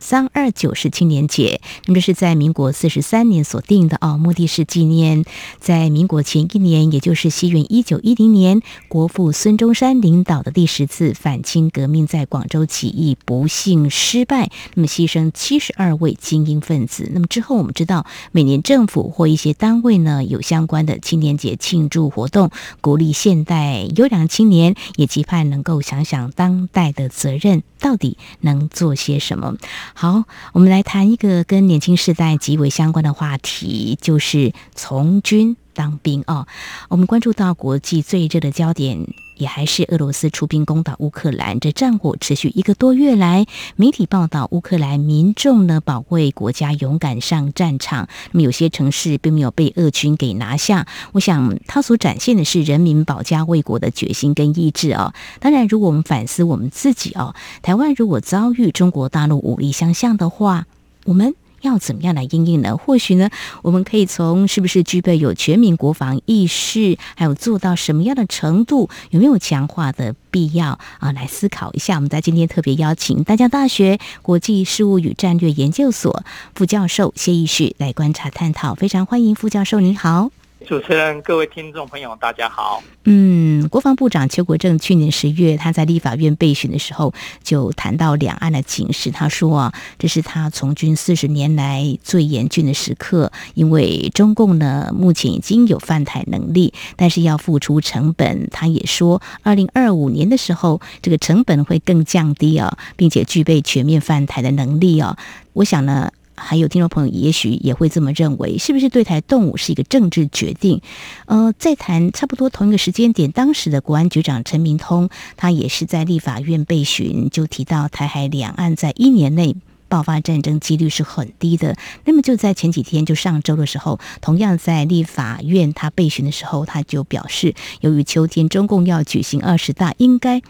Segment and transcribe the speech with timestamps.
[0.00, 5.24] 三二九是青年节，那么是在民国四十三年所定的哦，目的是纪念
[5.60, 17.10] 在民国前一年，也就是西元一九一零年，国父孙中山领导的第十次反清革命在广州起义不幸失败，那么牺牲七十二位精英分子。
[17.12, 29.56] 那么之后我们知道，每年政府或一些单位呢有相关的青年节庆祝活动，鼓励现代优良青年，也期盼能够想想当代的责任到底能做些什么。
[29.94, 35.56] 好，我们来谈一个跟年轻世代极为相关的话题，就是从军。
[35.74, 36.46] 当兵哦。
[36.88, 39.06] 我们关注到国际最热的焦点。
[39.36, 50.86] 也还是俄罗斯出兵攻打乌克兰，这战火持续一个多月来，媒体报道乌克兰民众呢保卫国家勇敢上战场，那么有些城市并没有被俄军给拿下。
[51.12, 55.14] 我想他所展现的是人民保家卫国的决心跟意志哦。
[55.38, 60.66] 当然，如果我们反思我们自己哦，台湾如果遭遇中国大陆武力相向的话，
[61.06, 61.34] 我们。
[61.62, 62.76] 要怎么样来应应呢？
[62.76, 63.30] 或许呢，
[63.62, 71.12] 我们可以从是不是具备有全民国防意识，还有做到什么样的程度，有没有强化的必要啊？
[71.12, 71.96] 来思考一下。
[71.96, 78.74] 我们在今天特别邀请大江大学国际事务与战略研究所副教授谢义旭来观察探讨。
[78.74, 80.39] 非常欢迎副教授，您好。
[80.66, 82.82] 主持人、各位听众朋友，大家好。
[83.04, 89.10] 嗯，国防部长邱国正去年十月他在立法院备询的时候，就谈到两岸的情势。
[89.10, 98.46] 他说啊，这是他从军四十年来最严峻的时刻，因为中共呢目前已经有犯台能力，但是要付出成本。
[98.50, 105.16] 他也说，二零二五年的时候，这个成本会更降低啊，并且具备全面犯台的能力啊。
[105.54, 106.12] 我想呢。
[106.40, 110.80] 还有听众朋友，也许也会这么认为，是不是对台动武是一个政治决定？
[111.26, 119.54] 呃，在谈差不多同一个时间点，当时的国安局长陈明通，他也是在立法院备询，就提到台海两岸在一年内
[119.88, 121.76] 爆发战争几率是很低的。
[122.04, 130.40] 那么就在前几天，就上周的时候，同样在立法院他备询的时候，他就表示，由于秋天中共要举行二十大，应该。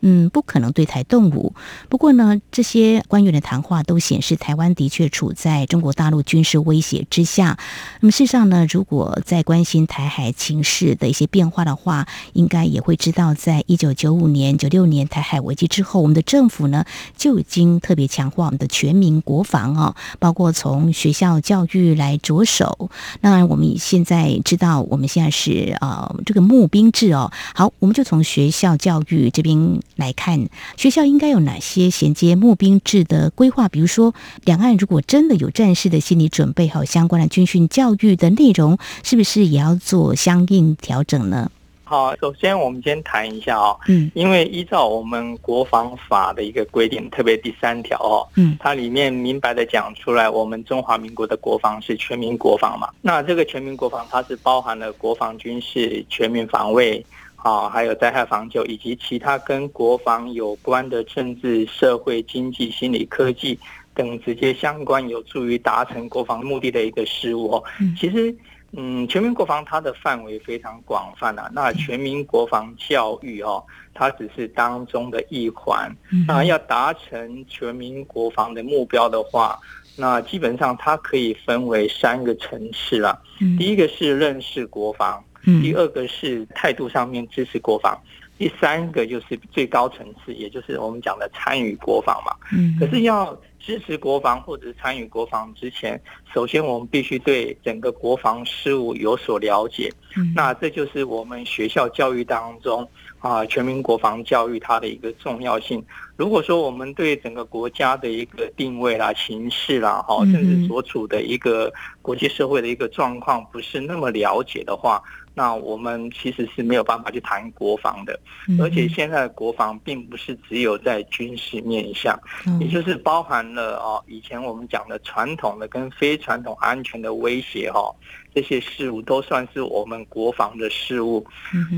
[0.00, 1.52] 嗯，不可能对台动武。
[1.88, 7.58] 不过呢，这些官员的谈话都显示，台湾的确处在中国大陆军事威胁之下。
[8.00, 16.84] 那么，事实上呢，如果在关心台海情势的一些变化的话，应该也会知道，在一九九五年、九六年台海危机之后，我们的政府呢
[17.16, 22.90] 就已经特别强化我们的全民国防哦，包括从学校教育来着手。
[23.20, 27.32] 当然，我们现在知道，我们现在是呃这个募兵制哦。
[27.54, 29.80] 好，我们就从学校教育这边。
[29.98, 33.68] 来看学校应该有哪些衔接募兵制的规划？
[33.68, 34.14] 比如说，
[34.44, 41.50] 两岸如果真的有战士的心理准备，还有相关的军训教育的内容，是不是也要做相应调整呢？
[41.82, 52.88] 好，首先我们先谈一下哦，嗯，因为依照我们国防法的一个规定，特别第三条哦，嗯，它里面明白的讲出来，我们中华民国的国防是全民国防嘛。
[53.00, 57.04] 那这个全民国防，它是包含了国防军事、全民防卫。
[57.38, 63.58] 啊，还有灾害防救以及其他跟国防有关的政治、社会、经济、心理、科技
[63.94, 67.64] 等直接相关，有助于达成国防目的的一个事物哦。
[67.96, 68.34] 其实，
[68.72, 71.48] 嗯，全民国防它的范围非常广泛啊。
[71.52, 75.90] 那全民国防教育哦，它只是当中的一环。
[76.26, 79.56] 那要达成全民国防的目标的话，
[79.96, 83.16] 那基本上它可以分为三个层次啦。
[83.56, 85.22] 第一个是认识国防。
[85.44, 87.98] 第二个是态度上面支持国防，
[88.36, 92.32] 第三个就是最高层次，也就是我们讲的参与国防嘛。
[92.52, 96.00] 嗯，可是要支持国防或者参与国防之前，
[96.32, 99.92] 首先我们必须对整个国防事务有所了解。
[100.16, 105.84] 嗯，那这就是我们学校教育当中啊，全民国防教育它的一个重要性。
[106.16, 111.72] 如果说我们对整个国家的一个定位啦、形势啦，哈，甚至所处的一个
[112.02, 115.02] 国际社会的一个状况不是那么了解的话，
[115.38, 118.18] 那我们其实是没有办法去谈国防的。
[118.60, 122.18] 而且现在的国防并不是只有在军事面向，
[122.60, 127.94] 也就是包含了哦，以前我们讲的传统的跟非传统安全的威胁哈，
[128.34, 131.24] 这些事物都算是我们国防的事务。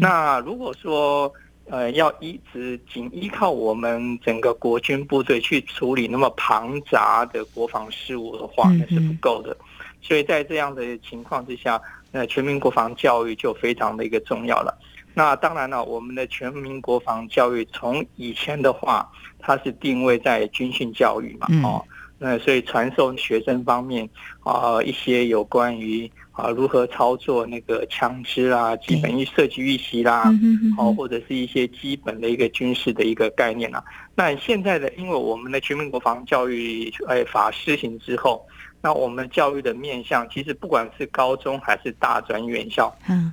[0.00, 1.30] 那如果说，
[1.66, 9.56] 呃，要一直仅依靠我们整个国军部队去处理那么庞杂的国防事务的话，那是不够的。
[10.02, 11.80] 所以在这样的情况之下，
[12.12, 14.76] 那全民国防教育就非常的一个重要了。
[15.12, 21.84] 那当然了，我们的全民国防教育从以前的话，它是定位在军训教育嘛，哦。
[22.22, 24.06] 那所以传授学生方面
[24.44, 30.30] 啊，一些有关于啊如何操作那个枪支啊，基本预射击预习啦，
[30.76, 33.82] 好，或者是一些基本的一个军事的一个概念啊。
[34.14, 38.46] 那现在的，因为我们的全民国防教育诶法施行之后，
[38.80, 43.32] 那我们教育的面向其实不管是高中还是大专院校，嗯，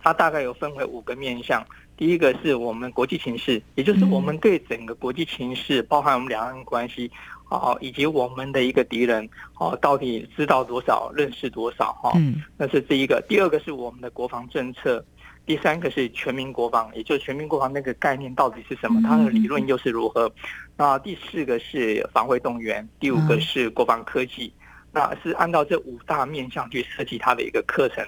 [0.00, 1.64] 它大概有分为五个面向。
[1.96, 7.10] 第一个是我们国际情势，也就是我们对整个国际情势，包含我们两岸关系。
[7.48, 9.28] 哦，以及我们的一个敌人
[9.60, 11.92] 哦，到底知道多少，认识多少？
[12.02, 13.24] 哈，嗯，那是第一个。
[13.28, 15.02] 第二个是我们的国防政策，
[15.46, 19.00] 第三个是全民国防，也就是全民国防那个概念到底是什么？
[19.00, 20.28] 它的理论又是如何？
[20.76, 24.52] 那第四个是防卫动员，第五个是国防科技，
[24.96, 28.02] 那是按照这五大面向去设计他的一个课程，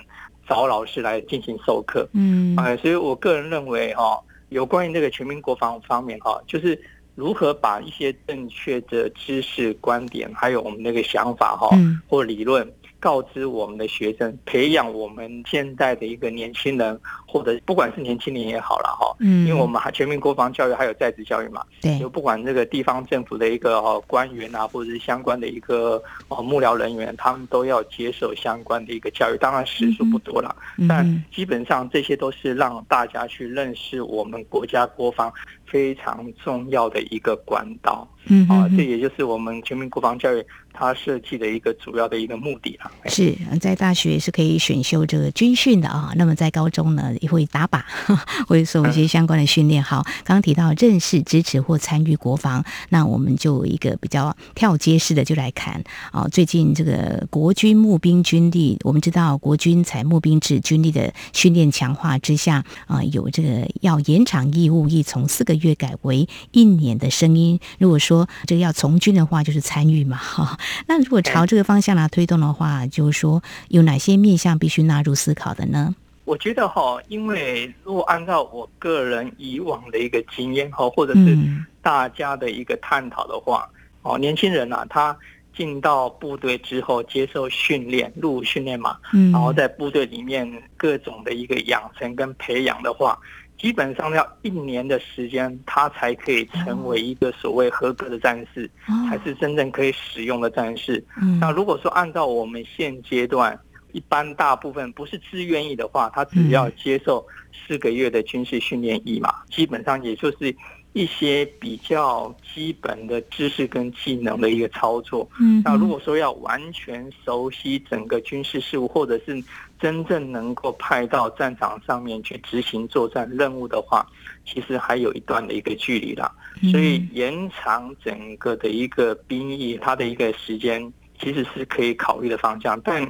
[0.49, 2.09] 找老师来进行授课。
[2.15, 4.19] 嗯，哎，所以我个人认为哦，
[4.49, 6.81] 有关于这个全民国防方面哈，就是。
[7.19, 11.69] 如何把一些正确的知识观点，还有我们那个想法哈，
[12.07, 12.65] 或理论。
[13.01, 30.55] 告知我们的学生，培养我们现在的一个年轻人，或者不管是年轻人也好了哈，嗯，因为我们还全民国防教育还有在职教育嘛，对，就不管这个地方政府的一个官员啊，或者是相关的一个哦幕僚人员，他们都要接受相关的一个教育，当然时数不多了，
[30.89, 35.33] 但基本上这些都是让大家去认识我们国家国防
[35.65, 38.07] 非常重要的一个管道。
[38.27, 42.91] 嗯，啊，这也就是我们全民国防教育它设计的一个主要的一个目的啊。
[43.07, 47.83] 是在大学是可以选修这个军训的啊，那么在高中呢也会打靶，
[48.47, 49.83] 会受一些相关的训练。
[49.83, 55.83] 好，刚刚提到认识、支持或参与国防，那我们就一个比较跳接式的就来看
[56.13, 56.29] 啊。
[56.29, 67.59] 最近这个国军募兵军力，我们知道国军采募兵制，军力的训练强化之下啊，有这个要延长义务役从四个月改为一年的声音。
[67.79, 70.59] 如果说说这个要从军的话，就是参与嘛，哈。
[70.87, 75.95] 那如果朝这个方向来推动的话，就是说有哪些面向必须纳入思考的呢？
[76.25, 81.37] 我觉得哈，因为如果按照我个人以往的一个经验哈，或者是
[81.83, 83.69] 大家的一个探讨的话，
[84.03, 85.17] 哦，年轻人啊，他
[85.57, 93.19] 进到部队之后接受训练，入伍训练嘛，嗯然后在部队里面各种的一个养成跟培养的话。
[93.59, 98.71] 基本上要一年的时间，他才可以成为一个所谓合格的战士，
[99.09, 101.05] 才是真正可以使用的战士。
[101.41, 103.59] 那如果说按照我们现阶段，
[103.93, 110.55] 一般大部分不是自愿意的话，他只要接受四个月的军事训练役嘛，基本上也就是。
[110.95, 119.41] 一些比较基本的知识跟技能的一个操作，嗯，那如果说要完全熟悉整个军事事务，或者是
[119.79, 124.07] 真正能够派到战场上面去执行作战任务的话，
[124.45, 126.31] 其实还有一段的一个距离啦。
[126.71, 130.93] 所以延长整个的一个兵役，它的一个时间。
[131.21, 133.07] 其实是可以考虑的方向，但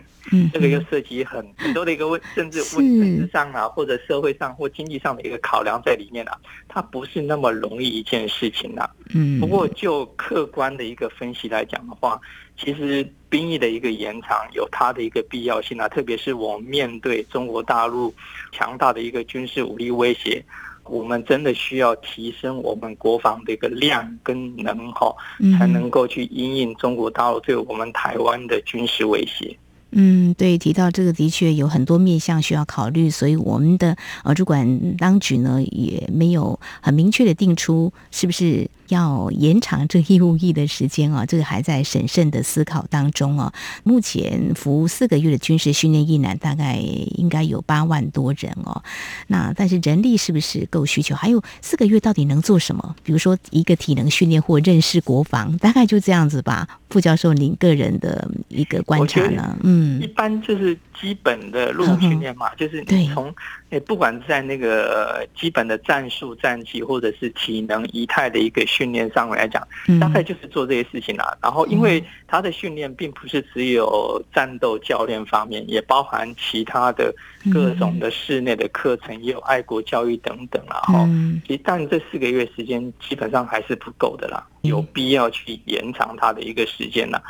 [0.52, 6.36] 这个又涉及很 很多的一个问政治问政治上啊，或者社会上或经济上的一个考量在里面啊，
[6.68, 8.88] 它不是那么容易一件事情啊。
[9.14, 12.20] 嗯，不过就客观的一个分析来讲的话，
[12.58, 18.14] 其实兵役的一个延长有它的一个必要性啊，特别是我们面对中国大陆
[18.52, 20.44] 强大的一个军事武力威胁。
[20.88, 25.14] 我们真的需要提升我们国防的一个量跟能哈，
[25.58, 29.56] 才能够去因应中国大陆对我们台湾的军事威胁。
[29.90, 38.68] 嗯，对，提到这个的确有很多面向需要考虑，所以我们的呃主管当局呢也没有很明确的定出是不是。
[38.88, 43.52] 要延长这义务役的时间啊，这个还在审慎的思考当中啊。
[43.84, 48.82] 目前服四个月的军事训练役男大概应该有八万多人哦。
[49.26, 51.14] 那但是人力是不是够需求？
[51.14, 52.96] 还有四个月到底能做什么？
[53.02, 56.68] 比如说一个体能训练或认识国防，大概就这样子吧。
[56.90, 59.58] 副教授，您个人的一个观察呢？
[59.62, 63.34] 嗯，一般就是基本的陆训练嘛，就是你从
[63.70, 69.66] 诶，不管在那个基本的战术、战绩，或者是体能、仪态的一个训练上来讲，
[70.00, 71.36] 大概就是做这些事情啦。
[71.42, 77.14] 然后，因为他的训练并不是只有战斗教练方面，也包含其他的
[77.52, 80.80] 各种的室内的课程，也有爱国教育等等啦。
[80.82, 81.06] 哈，
[81.46, 87.22] 其实但这四个月时间基本上还是不够的啦，有必要去延长他的一个时间啦。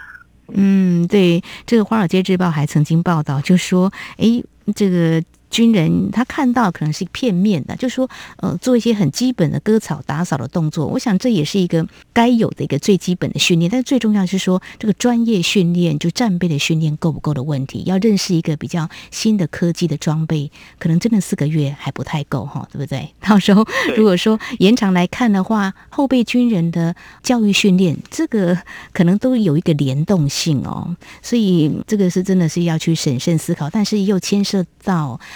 [0.53, 4.43] 嗯，对，这个《华尔街日报》还曾经报道，就说，哎，
[4.75, 5.23] 这个。
[5.51, 10.87] 军人他看到可能是片面的，就说呃做一些很基本的割草打扫的动作。
[10.87, 17.83] 我想这也是一个该有的一个最基本的训练，但是最重要是说这个专业训练就战备的训练够不够的问题。
[17.87, 23.15] 要认识一个比较新的科技的装备，可能真的四个月还不太够哈，对不对？
[23.21, 28.59] 到时候如果说延长来看的话，后备军人的教育训练这个
[28.93, 35.19] 可能都有一个联动性哦，所以这个是真的是要去审慎思考，但是又牵涉到。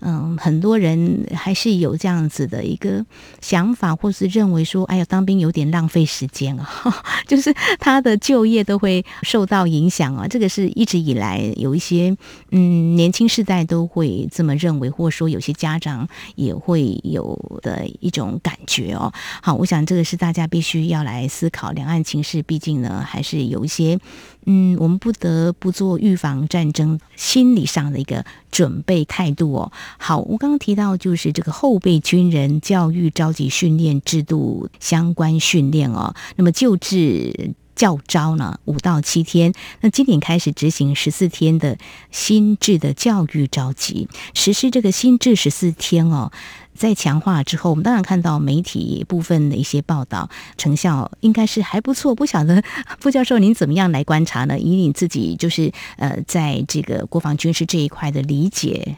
[0.00, 3.04] 嗯，很多人还是有这样子的一个
[3.40, 6.68] 想法，或是认为说，哎呀，当兵有点浪费时间啊，
[7.28, 10.26] 就是他的就业都会受到影响啊。
[10.26, 12.16] 这个是一直以来有一些
[12.50, 19.12] 嗯年轻世代都会这么认为，或者说有些家长也会有的一种感觉哦。
[19.42, 23.98] 好，我想这个是大家必须要来思考，两岸情势毕竟呢还是有一些。
[24.46, 29.70] 嗯，我们不得不做预防战争心理上的一个准备态度哦。
[29.98, 36.14] 好，我刚刚提到就是这个后备军人教育召集训练制度相关训练哦。
[36.36, 41.78] 那么旧制教招呢，五到七天，那今年开始执行十四天的
[42.10, 46.30] 新制的教育召集，实施这个新制十四天哦。
[46.74, 52.14] 在强化之后，我们当然看到媒体部分的一些报道，成效应该是还不错。
[52.14, 52.62] 不晓得
[53.00, 54.58] 傅教授您怎么样来观察呢？
[54.58, 58.96] 以你自己就是呃，在这个国防军事这一块的理解。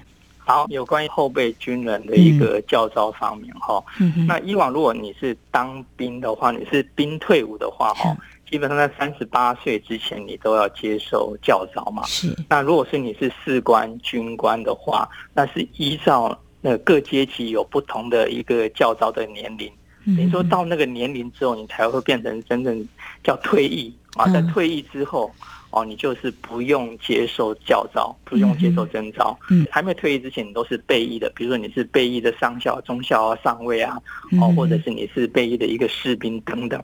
[0.53, 8.15] 好，有关于后备军人的一个教招方面哈，嗯，那以往如果你是当兵的话，你是兵退伍的话哈，
[8.51, 12.03] 基本上在三十八岁之前你都要接受教招嘛。
[12.05, 12.37] 是。
[12.51, 16.39] 那如果是你是士官、军官的话，那是依照。
[16.65, 19.69] 那各阶级有不同的一个教招的年龄，
[20.05, 22.87] 你说到那个年龄之后，你才会变成真正
[23.25, 24.29] 叫退役啊。
[24.33, 25.29] 在退役之后，
[25.73, 29.37] 哦，你就是不用接受教招，不用接受征招。
[29.51, 31.33] 嗯，还没退役之前，你都是备役的。
[31.35, 34.01] 比如说你是备役的上校、中校啊、上尉啊，
[34.41, 36.81] 哦，或者是你是备役的一个士兵等等。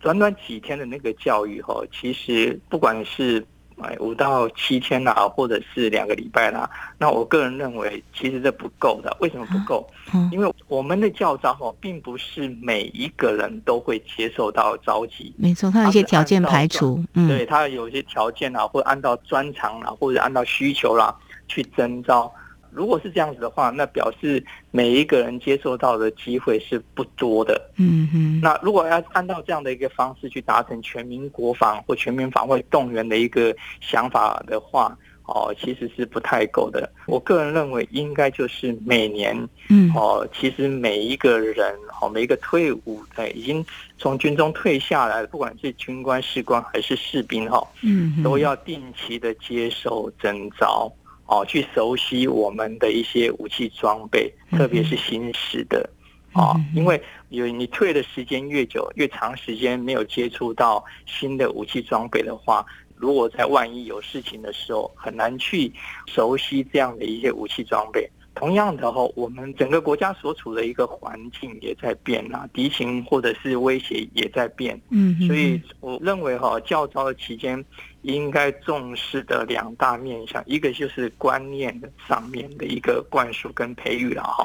[0.00, 3.44] 短短几天的那个教育，哈，其实不管是。
[3.82, 6.68] 哎，五到七天啦，或者是两个礼拜啦。
[6.98, 9.16] 那我个人认为，其实这不够的。
[9.20, 9.88] 为什么不够？
[10.30, 15.34] 因为我们的教招哦，并不是每一个人都会接受到召集。
[15.36, 17.02] 没错，他有一些条件排除。
[17.14, 21.14] 嗯，对，他有一些条件啊，或按照专长啦，或者按照需求啦
[21.48, 22.32] 去征召。
[22.74, 27.60] 如果是这样子的话，那表示每一个人接受到的机会是不多的。
[27.76, 28.40] 嗯哼。
[28.40, 36.90] 那如果要按照这样的一个方式去达成全民国防或全民防卫动员的一个想法的话，哦，其实是不太够的。
[37.06, 39.36] 我个人认为，应该就是每年，
[39.68, 43.64] 嗯，哦，其实每一个人，哦，每一个退伍的已经
[43.98, 50.92] 从军中退下来，不管是军官、士官还是士兵，哈，嗯，都要定期的接受征召。
[51.26, 55.88] 哦，去熟悉我们的一些武器装备，特别是新式的
[56.34, 57.00] 哦，因为
[57.30, 62.64] 有你退的时间越久，越长时间没有接触到新的武器装备的话，
[62.96, 65.72] 如果在万一有事情的时候，很难去
[66.06, 68.08] 熟悉这样的一些武器装备。
[68.34, 74.80] 同样的话，我们整个国家所处的一个环境也在变啊，敌情或者是威胁也在变。
[74.90, 77.64] 嗯，所以我认为哈，教招的期间。
[78.02, 84.44] 应该重视的两大面向，一个就是观念上面的一个灌输跟培育了哈，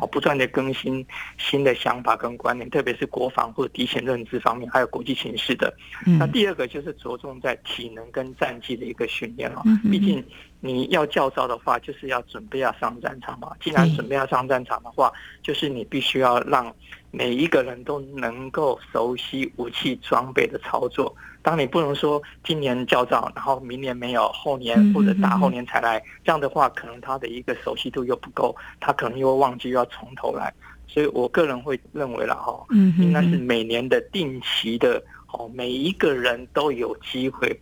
[0.00, 1.06] 哦，不断的更新
[1.38, 5.72] 新的想法跟观念，特别是国防或者敌情认知方面，还有国际形势的。
[6.18, 10.24] 那第二个就是着重在体能跟战绩的一个训练了，毕竟
[10.66, 13.52] 你要教召的话，就是要准备要上战场嘛。
[13.60, 16.74] 既然准备要上战场的话，就是你必须要让
[17.10, 21.14] 每一个人都能够熟悉武器装备的操作。
[21.42, 30.50] 当你不能说今年教召，然后明年没有，后年或者大后年才来，这样的话，可能他的一个熟悉度又不够，他可能又会忘记又要从头来。
[30.86, 35.02] 所以我个人会认为了哈，应该是每年的定期的，
[35.32, 37.54] 哦，每一个人都有机会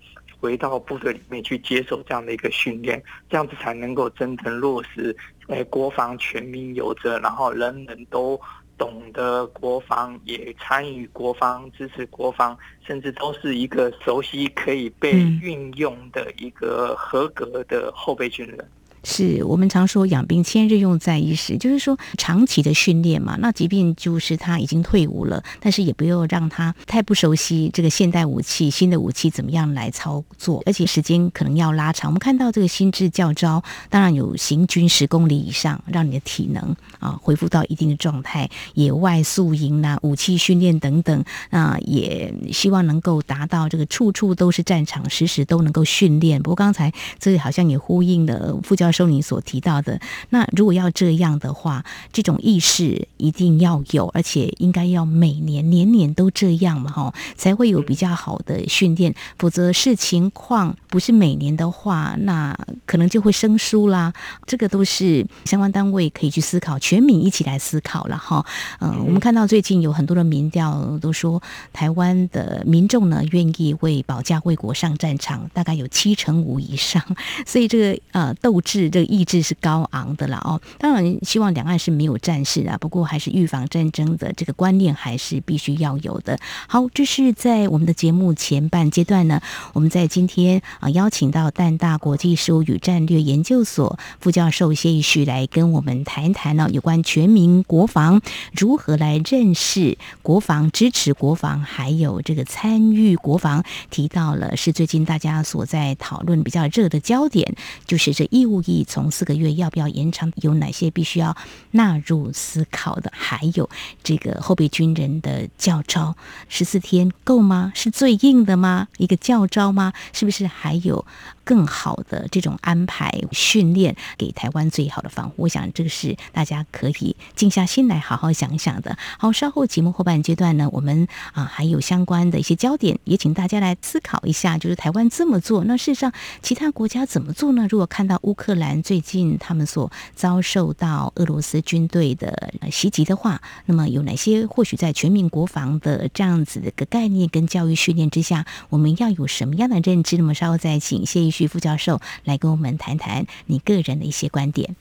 [0.42, 8.38] 回到部队里面去接受这样的一个训练，这样子才能够真正落实，诶，国防全民有责，然后人人都。
[8.78, 18.68] 懂得国防，也参与国防，支持国防，甚至都是一个熟悉可以被运用的一个合格的后备军人。
[19.04, 23.36] 是我们常说养兵千日用在一时，就是说长期的训练嘛。
[23.40, 32.10] 那即便就是他已经退伍了，但是也不要让他太不熟悉这个现代武器、新的武器怎么样来操作，而且时间可能要拉长。
[32.10, 46.40] 我们看到这个新制教招，当然有行军十公里以上，让你的体能啊恢复到一定的状态，野外宿营啊、武器训练等等，那也希望能够达到这个处处都是战场，时时都能够训练。
[46.40, 59.14] 不过刚才这里好像也呼应了副教授你所提到的，那如果要这样的话，这种意识一定要有，而且应该要每年年年都这样嘛，哈，才会有比较好的训练。
[59.38, 62.56] 否则视情况不是每年的话，那
[62.86, 64.12] 可能就会生疏啦。
[64.46, 68.44] 这个都是相关单位可以去思考去，全民一起来思考了哈。
[68.78, 77.02] 嗯，我们看到最近有很多的民调都说，台湾的民众呢愿意为保家卫国上战场，大概有七成五以上，
[77.48, 80.60] 所以这个呃斗志、这个意志是高昂的了哦。
[80.78, 86.38] 当然，希望两岸是没有战事啊，不过还是预防战争的这个观念还是必须要有的。
[86.68, 89.40] 好，这是在我们的节目前半阶段呢，
[89.72, 98.20] 我们在今天啊邀请到淡大国际事务与战略研究所副教授谢义旭来跟我们谈一谈呢有关全民国防
[98.54, 107.54] 如何来认识国防、支持国防，还有这个参与国防，提到了是最近大家所在讨论比较热的焦点，
[107.86, 111.34] 就是这义务役从四个月要不要延长，有哪些必须要
[111.70, 113.70] 纳入思考的，还有
[114.02, 116.14] 这个后备军人的教招
[116.48, 117.72] 十四天够吗？
[117.74, 118.88] 是最硬的吗？
[118.98, 119.92] 一个教招吗？
[120.12, 121.06] 是不是还有？
[121.44, 128.96] 更好的这种安排训练，给台湾最好的防护，我想这个是大家可以静下心来好好想一想的。
[129.18, 137.66] 好，稍后节目后半阶段呢，我们啊还有相关的一些焦点，也请大家来思考一下，就是台湾这么做，那事实上其他国家怎么做呢？
[137.68, 150.16] 如果看到乌克兰最近他们所遭受到俄罗斯军队的袭击的话，那么有哪些或许在全民国防的这样子的一个概念跟教育训练之下，我们要有什么样的认知？
[150.16, 154.76] 那么稍后再请谢宜旭副教授来跟我们谈谈你个人的一些观点。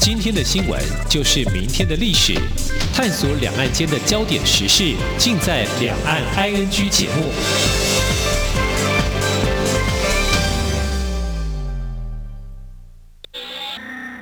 [0.00, 2.34] 今天的新闻就是明天的历史，
[2.92, 7.30] 探索两岸间的焦点时事，尽在《两岸 ING》节目。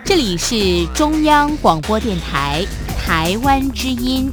[0.04, 2.66] 这里是中央广播电台
[2.99, 4.30] 台湾之音。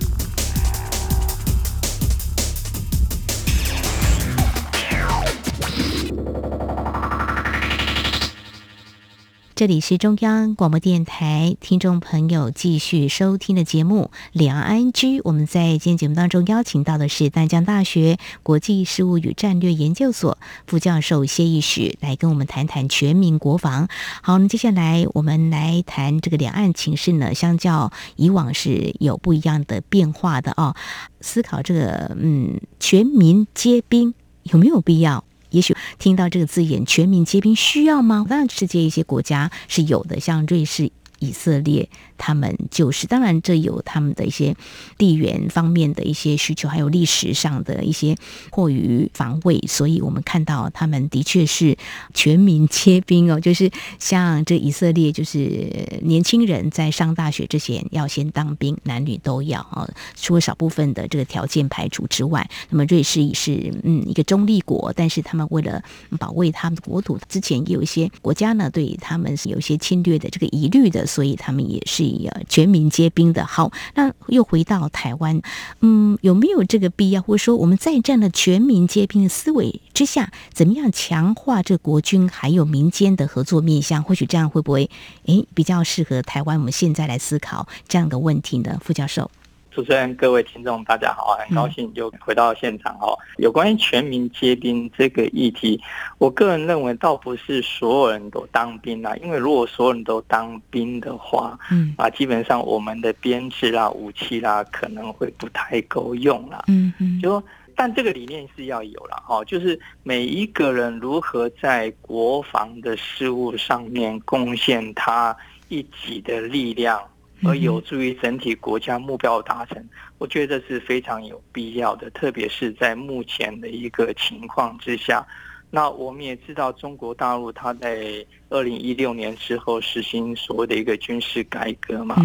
[9.56, 15.20] 这里是中央广播电台，听众朋友继续收听的节目《两岸居》。
[15.24, 20.38] 我们在今天节目当中邀请到的是淡江大学国际事务与战略研究所
[20.68, 23.88] 副教授谢义许，来跟我们谈谈全民国防。
[24.22, 30.76] 好，那接下来我们来谈这个两岸情势呢，相较以往是有不一样的变化的哦。
[31.22, 34.14] 思考这个，嗯，全民皆兵
[34.44, 35.24] 有没有必要？
[35.56, 38.26] 也许听到这个字眼“全民皆兵”需要吗？
[38.30, 40.92] 当然，世界一些国家是有的，像瑞士。
[41.20, 44.56] 以色列他们就是，当然这有他们的一些
[44.98, 48.16] 地缘方面的一些需求，还有历史上的一些
[48.52, 51.78] 迫于防卫，所以我们看到他们的确是
[52.14, 55.70] 全民皆兵哦， 就是像这以色列，就是
[56.02, 65.84] 年轻人在上大学之前要先当兵，男女都要啊，除了少部分的这个条件排除之外，那么瑞士也是嗯一个中立国，但是他们为了
[66.20, 71.06] 保卫他们的国土，之前也有一些国家呢对他们是有一些侵略的这个疑虑的。
[71.16, 72.04] 所以他们也是
[72.50, 73.46] 全民皆兵的。
[73.46, 75.42] 好，那又回到台湾，
[75.80, 77.22] 嗯，有没有这个必要？
[77.22, 84.04] 或者说，我们在这样的全民皆兵的思维之下，怎么样强化这国军还有民间的合作面向？
[84.04, 84.90] 或许这样会不会，
[85.28, 86.60] 诶，比较适合台湾？
[86.60, 88.78] 我们现在来思考这样的问题呢？
[88.84, 89.32] 副教授。
[89.76, 93.12] 主持人、各位听众，大家好，很高兴又回到现场哦。
[93.40, 95.78] 有关于全民皆兵这个议题，
[96.18, 106.64] 我个人认为倒不是所有人都当兵啦，因为如果所有人都当兵的话，嗯啊，基本上我们的编制啦、武器啦，可能会不太够用啦。
[106.68, 107.44] 嗯嗯，就说，
[107.76, 115.36] 但这个理念是要有了哈，就是每一个人如何在国防的事务上面贡献他
[115.68, 116.98] 一己的力量。
[117.44, 119.84] 而有助于整体国家目标达成，
[120.18, 125.26] 我觉得这是非常有必要的，特别是在目前的一个情况之下。
[125.72, 132.16] 那我们也知道，中国大陆它在二零一六年之后实行所谓的一个军事改革嘛。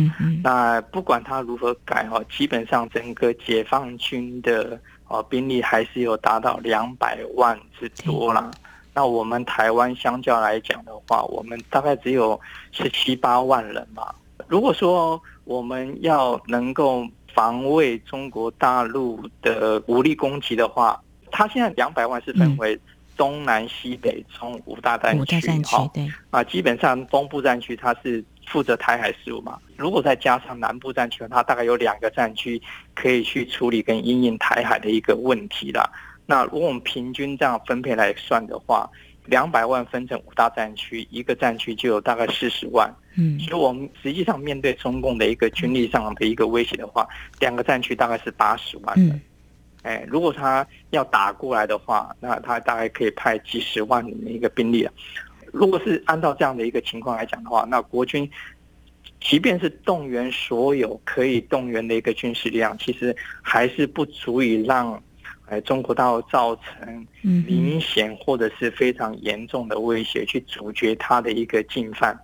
[0.44, 8.48] 那不管它如何改哦，基本上整个解放军的哦兵力还是有达到两百万之多啦。
[8.94, 12.38] 那我们台湾相较来讲的话，我们大概只有
[12.70, 14.14] 十七八万人嘛。
[14.50, 22.76] 如果说我们要能够防卫中国大陆的武力攻击的话，他现在两百万是分为
[23.16, 26.08] 东南西北中五大战区，五大战区对。
[26.30, 32.60] 啊，基本上东部战区它是负责台海事务嘛，如果再加上南部战区，它大概有两个战区
[32.92, 35.88] 可以去处理跟因应台海的一个问题了。
[36.26, 38.90] 那如果我们平均这样分配来算的话，
[39.30, 42.92] 两百万分成五大战区，一个战区就有大概四十万。
[43.16, 49.14] 嗯，所以我们实际上面对中共的一个军力上的一个威胁的话，两个战区大概是八十万的。
[49.14, 49.20] 嗯，
[49.82, 54.88] 哎，如果他要打过来的话，那他大概可以派几十万的一个兵力。
[55.52, 58.28] 如果是按照这样的一个情况来讲的话，那国军
[59.20, 65.00] 即便是动员所有可以动员的一个军事力量，其实还是不足以让。
[65.50, 72.16] 哎，中国大陆造成明显或者是非常严重的威胁，去阻绝他的一个进犯。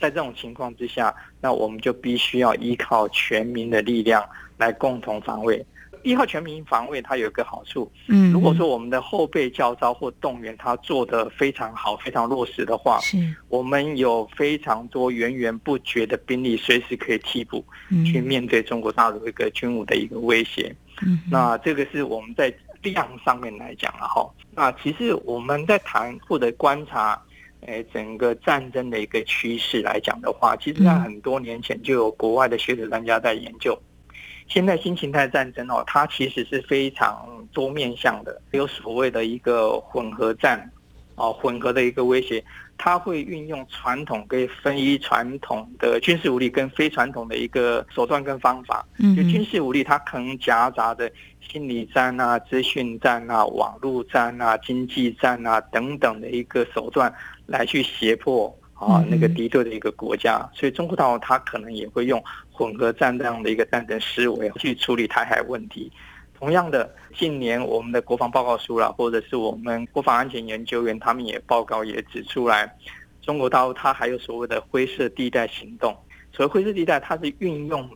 [0.00, 4.22] 在这种情况之下，那我们就必须要依靠全民的力量
[4.58, 5.64] 来共同防卫。
[6.06, 17.64] 依靠全民防卫，它有一个好处，嗯，如果说我们的后备教招或动员它做得非常好、非常落实的话，是，我们有非常多源源不绝的兵力，随时可以替补，
[18.04, 20.72] 去面对中国大陆一个军武的一个威胁。
[21.02, 24.24] 嗯，那这个是我们在量上面来讲了哈。
[24.54, 27.20] 那其实我们在谈或者观察，
[27.62, 33.76] 诶，整个战争的一个趋势来讲的话，其实在很多年前就有国外的学者专家在研究。
[34.48, 40.70] 现在新形态战争哦，它其实是非常多面向的，有所谓的一个混合战，
[41.16, 42.42] 哦，混合的一个威胁。
[42.78, 48.86] 它会运用传统跟非传统的军事武力，跟非传统的一个手段跟方法。
[48.98, 57.10] 就军事武力，它可能夹杂着心理战啊、资讯战啊、网络战啊、经济战啊等等的一个手段
[57.46, 60.46] 来去胁迫啊那个敌对的一个国家。
[60.52, 62.22] 所以中国大陆它可能也会用
[62.56, 65.92] 混合战这样的一个战争思维去处理台海问题。
[66.38, 72.70] 同样的，近年我们的国防报告书啦，或者是我们国防安全研究员，他们也报告也指出来，
[73.20, 75.96] 中国大陆它还有所谓的灰色地带行动。
[76.32, 77.88] 所谓灰色地带，它是运用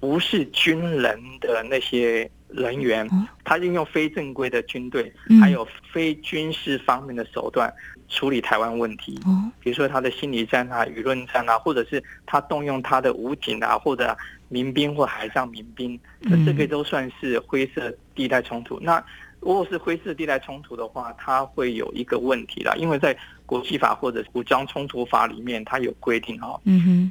[0.00, 3.08] 不是军人的那些人员，
[3.44, 7.72] 他运用非正规的军队，还有非军事方面的手段
[8.08, 9.20] 处理台湾问题。
[9.60, 14.16] 比如说他的心理战啊、舆论战啊，或者是他动用他的武警啊，或者。
[14.48, 18.78] 民兵或海上民兵，这这个都算是灰色地带冲突。
[18.80, 19.02] 那
[19.40, 26.60] 如果是灰色地带冲突的话，它会有一个问题啦，因为在国际法或者武装冲突法里面，它有规定哈，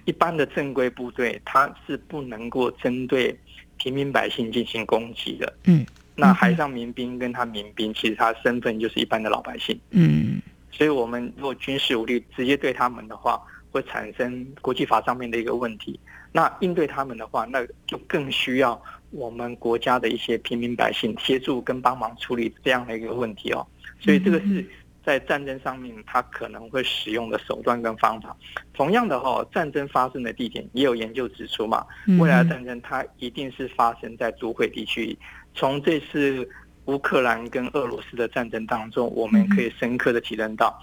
[0.06, 3.36] 一般的正规部队它是不能够针对
[3.82, 5.52] 平民百姓进行攻击的。
[5.64, 5.84] 嗯，
[6.16, 9.76] 那海上民兵跟他民兵，其实他身份就是一般的老百姓。
[9.90, 10.40] 嗯，
[10.72, 13.42] 所以我们如果军事武力直接对他们的话，
[13.72, 16.00] 会产生国际法上面的一个问题。
[16.32, 23.66] 那应对他们的话，那就更需要我们国家的一些平民百姓协助跟帮忙处理这样的一个问题哦。
[24.00, 24.64] 所以这个是
[25.04, 28.36] 在战争上面他可能会使用的手段跟方法。
[28.74, 31.86] 同样的哈，战争发生的地点也有研究指出嘛，
[32.20, 35.18] 未来的战争它一定是发生在都会地区。
[35.54, 36.48] 从这次
[36.86, 40.82] 乌克兰跟俄罗斯的战争当中，我们可以深刻的体认到。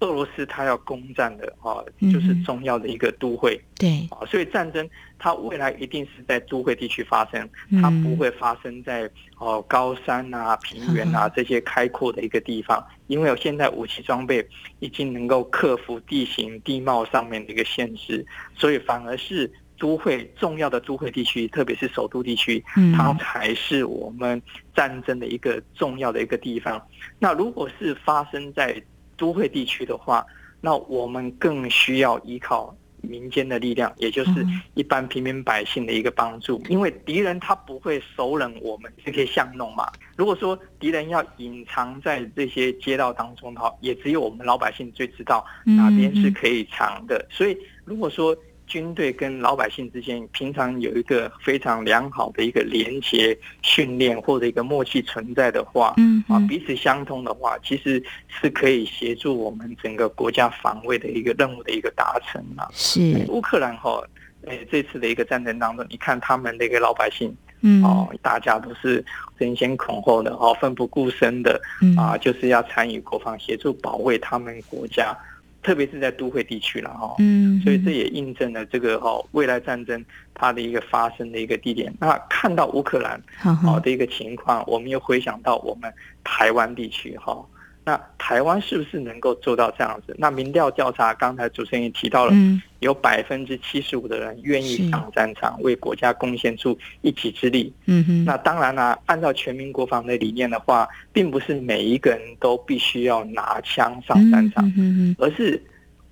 [0.00, 1.78] 俄罗斯它要攻占的啊，
[2.12, 4.84] 就是重要的一个都会，嗯、对啊，所以战争
[5.22, 7.48] 它未来一定是在都会地区发生，
[7.80, 9.08] 它不会发生在
[9.38, 14.44] 哦高山啊、平原啊这些开阔的一个地方，因为有现在武器装备
[14.80, 22.60] 已经能够克服地形地貌上面的一个限制，所以反而是都会重要的都会地区，特别是首都地区，
[22.96, 24.42] 它才是我们
[24.74, 26.84] 战争的一个重要的一个地方。
[27.20, 28.82] 那如果是发生在
[29.16, 30.26] 都会地区的话，
[30.60, 36.62] 那我们更需要依靠民间的力量，也就是一般平民百姓的一个帮助。
[36.68, 39.90] 因为敌人他不会熟稔我们这些巷弄嘛。
[40.16, 47.24] 如果说敌人要隐藏在这些街道当中的话，也只有我们老百姓最知道哪边是可以藏的。
[47.30, 48.36] 所以，如果说
[48.72, 62.66] 军队跟老百姓之间平常有一个非常良好的一个连接训练或者一个默契存在的话，嗯啊彼此相通的话，其实是可以协助我们整个国家防卫的一个任务的一个达成啊。
[62.72, 64.02] 是乌克兰哈，
[64.46, 69.04] 诶这次的一个战争当中，你看他们的一个老百姓，嗯哦，大家都是
[69.38, 71.60] 争先恐后的哦，奋不顾身的
[71.94, 75.14] 啊，就是要参与国防，协助保卫他们国家。
[75.62, 81.92] 特别是在都会地区了哈，嗯，所以这也印证了这个哈未来战争它的一个发生的一个地点。
[82.00, 83.22] 那看到乌克兰
[83.62, 85.92] 好的一个情况，我们又回想到我们
[86.24, 87.44] 台湾地区哈，
[87.84, 90.14] 那台湾是不是能够做到这样子？
[90.18, 92.32] 那民调调查，刚才主持人也提到了，
[92.78, 97.72] 有百分之七十五的人愿意上战场，为国家贡献出一己之力。
[97.86, 98.24] 嗯哼。
[98.24, 104.72] 那当然啦，按照全民国防的理念的话，并不是每一个人都必须要拿枪上战场，
[105.18, 105.60] 而是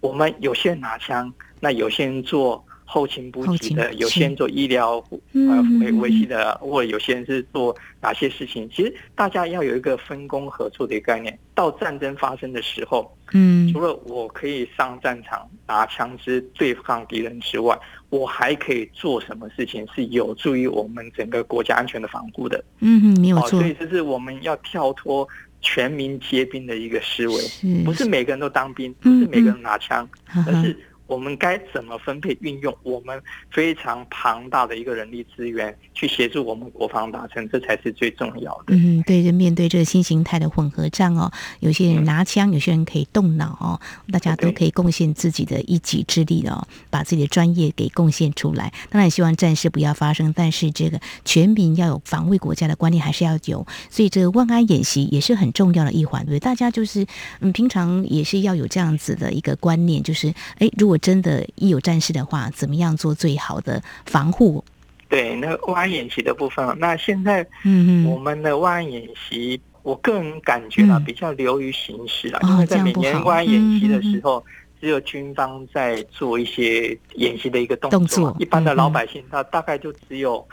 [0.00, 2.64] 我们有些人拿枪，那有些人做。
[2.92, 4.96] 后勤补给的，有些人做医疗
[5.32, 8.68] 呃维维系的，或者有些人是做哪些事情？
[8.74, 11.38] 其实大家要有一个分工合作的概念。
[11.54, 22.64] 到战争发生的时候，嗯，除了我可以上战场拿枪支对抗敌人之外，我还可以做什么事情是有助于我们整个国家安全的防护的？
[22.80, 23.60] 嗯哼，没有错。
[23.60, 25.28] 所以这是我们要跳脱
[25.60, 30.08] 全民皆兵的一个思维，不是每个人都当兵，不是每个人拿枪，
[30.46, 30.76] 而是。
[31.10, 33.20] 我们该怎么分配运用我们
[33.50, 38.66] 非常庞大的一个人力资源，去协助我们国防达成，这才是最重要的。
[38.68, 43.80] 嗯，对，就面对这个新形态的混合战哦，有些人拿枪，有些人可以动脑哦，
[44.12, 48.72] 大家都可以贡献自己的一己之力哦，把自己的专业给贡献出来。
[48.88, 53.66] 当然，希望战事不要发生，但是这个全民要有防卫国家的观念还是要有。
[53.90, 57.04] 所以，这个万安演习也是很重要的一环，对，大家就是
[57.40, 64.64] 嗯，平常也是要有这样子的一个观念，就是哎，如果真的，一有战事的话，怎么样做最好的防护？
[65.08, 74.44] 对，那万安演习的部分，那现在，嗯我们的万安演习，我个人感觉啊，比较流于形式啊，因为在每年万安演习的时候，
[74.80, 80.46] 只有军方在做一些演习的一个动作，一般的老百姓他大概就只有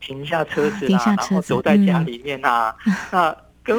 [0.00, 2.74] 停下车子啊，然后走在家里面啊，
[3.12, 3.36] 那。
[3.68, 3.78] 跟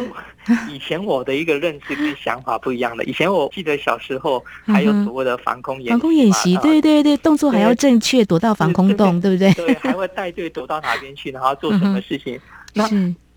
[0.69, 3.03] 以前我的一个认知跟想法不一样的。
[3.05, 9.51] 以前我记得小时候还有所谓的防空演习，防空演习，对对对，动作还要正确，躲到防空洞，对不对？
[9.53, 12.39] 对，还会带队躲到哪边去，然后做什么事情？
[12.75, 12.87] 那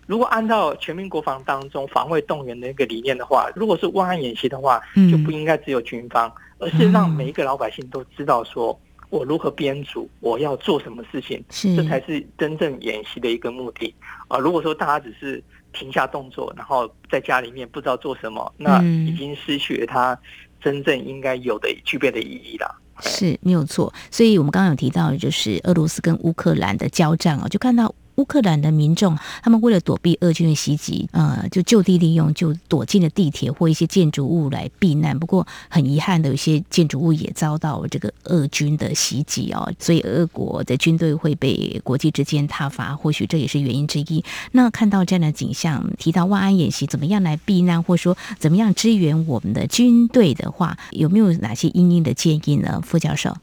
[0.05, 8.79] 如果按照全民国防当中防卫动员的一个理念的话，如果是万安演习的话，就不应该只有军方，而是让每一个老百姓都知道说。
[9.09, 10.09] 我如何编组？
[10.21, 11.39] 我要做什么事情？
[11.77, 13.93] 这才是真正演习的一个目的
[14.27, 14.39] 啊！
[14.39, 15.39] 如果说大家只是
[15.73, 20.17] 停下动作，然后在家里面不知道做什么，那已经失去了他
[20.61, 22.79] 真正应该有的具备的意义了。
[23.01, 23.91] 是没有错。
[24.11, 27.93] 所以我们刚刚有提到，就是俄罗斯跟乌克兰的交战啊，就看到。
[28.15, 35.17] 乌克兰的民众，他们为了躲避俄军的袭击，呃，就就地利用，就躲进了地铁或一些建筑物来避难。
[35.17, 44.23] 不过很遗憾的，有些建筑物也遭到这个俄军的袭击哦，所以俄国的军队会被国际之间挞伐，或许这也是原因之一。
[44.51, 52.79] 那看到这样的景象，提到万安演习怎么样来避难，或说怎么样支援我们的军队的话，有没有哪些因应的建议呢？
[52.85, 53.35] 副教授，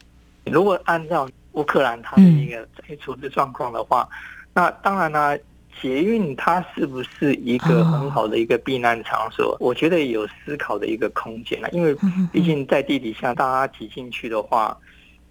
[0.45, 2.65] 如果按照乌克兰他的一个
[3.01, 4.07] 处置状况的话。
[4.53, 5.37] 那当然呢，
[5.81, 9.55] 捷运它是不是一个很好的一个避难场所？
[9.59, 11.95] 我觉得有思考的一个空间啊，因为
[12.31, 14.77] 毕竟在地底下大家挤进去的话，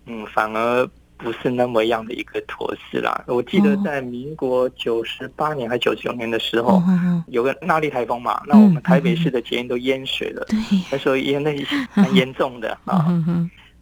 [0.07, 3.23] 嗯，反而不是那么样的一个妥适啦。
[3.27, 6.83] 我记得在民国九十八年还九十九年的时候，
[7.29, 10.47] 有个那莉台风嘛，那我们台北市的捷运都淹水了，
[10.91, 11.53] 那时候淹的
[11.91, 13.07] 很 严重的啊。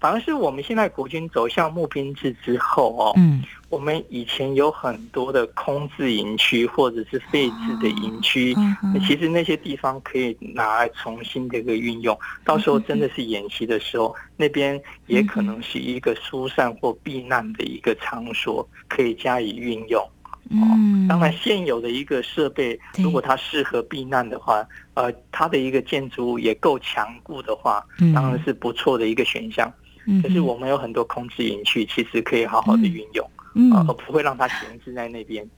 [0.01, 8.55] 反而是我们现在国军走向募兵制之后哦，嗯，我们以前有很多的空置营区或者是废置的营区，
[9.07, 20.09] 其实那些地方可以拿来重新的一个运用，到时候真的是演习的时候，那边也可能是一个疏散或避难的一个场所，可以加以运用。
[20.51, 27.85] 嗯，当然现有的一个设备，如果它适合避难的话，呃，它的一个建筑物也够强固的话，
[28.15, 29.71] 当然是不错的一个选项。
[30.23, 35.49] 可是我们有很多空置营区，其实可以好好的运用，嗯，而不会让它闲置在那边。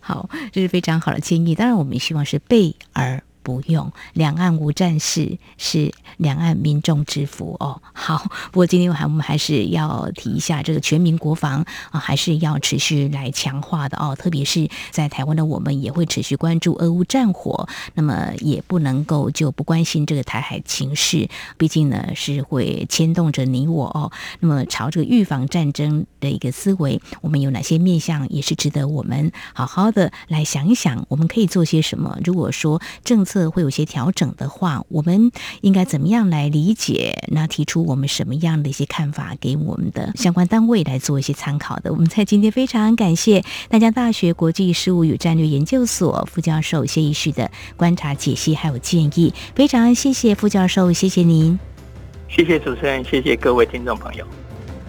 [0.00, 1.54] 好，这是非常好的建议。
[1.54, 7.80] 当然，我们希望是备而不用，两岸无战事，是两岸民众之福哦。
[7.92, 14.16] 好，不过今天还我们还是要提一下这个全民国防啊，还是要持续来强化的哦。
[14.16, 21.28] 特别是在台湾的我们也会持续关注俄乌战火，那么也不能够就不关心这个台海情势，
[21.58, 24.10] 毕竟呢是会牵动着你我哦。
[24.40, 32.18] 那么朝这个预防战争的一个思维，我们有哪些面向也是值得我们好好的来想一想，我们可以做些什么？
[32.24, 37.28] 如果说政策，会有些调整的话，我们应该怎么样来理解？
[37.28, 41.92] 那提出我们什么样的一些看法，给我们的相关单位来做一些参考的。
[41.92, 51.58] 我们在今天非常感谢淡江大学国际事务与战略研究所副教授谢宜旭的观察解析还有建议，非常谢谢副教授，谢谢您，
[52.28, 54.24] 谢谢主持人，谢谢各位听众朋友。